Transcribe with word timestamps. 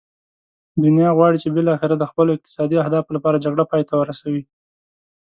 دنیا 0.83 1.09
غواړي 1.17 1.37
چې 1.43 1.49
بالاخره 1.57 1.95
د 1.97 2.03
خپلو 2.11 2.31
اقتصادي 2.33 2.75
اهدافو 2.79 3.15
لپاره 3.17 3.41
جګړه 3.45 3.63
پای 3.71 3.83
ته 3.89 3.93
ورسوي. 4.01 4.43